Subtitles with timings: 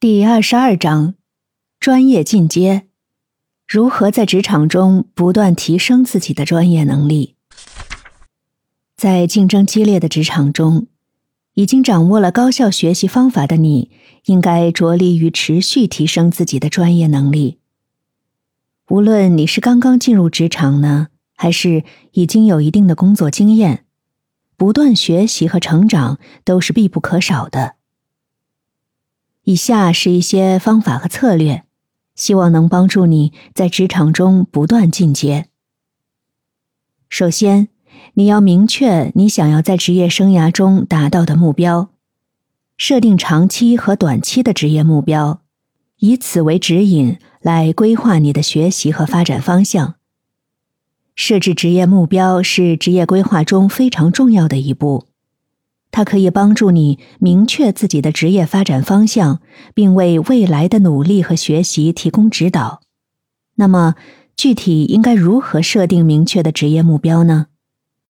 [0.00, 1.12] 第二十二章：
[1.78, 2.86] 专业进阶，
[3.68, 7.34] 如何在职场中不断提升自己的专业能力？
[8.96, 10.86] 在竞争激烈的职场中，
[11.52, 13.90] 已经掌握了高效学习方法的你，
[14.24, 17.58] 应该着力于持续提升自己的专业能力。
[18.88, 23.84] 无论你是刚刚进入职场呢，还是已经有一定的工作经验，
[24.56, 27.74] 不断学习和成长都是必不可少的。
[29.50, 31.64] 以下是一些方法和策略，
[32.14, 35.48] 希望能帮助你在职场中不断进阶。
[37.08, 37.66] 首先，
[38.14, 41.90] 你要明确你想要在职业生涯中达到的目标，
[42.76, 45.42] 设定长期和短期的职业目标，
[45.98, 49.96] 以此为指引来规划你的学习和发展方向。
[51.16, 55.08] 设置职业目标是职业规划中非常重要的一步。
[55.90, 59.40] 它可以帮助你明确自己的职业发展方向，
[59.74, 62.80] 并为未来的努力和学习提供指导。
[63.56, 63.94] 那么，
[64.36, 67.48] 具体应该如何设定明确的职业目标呢？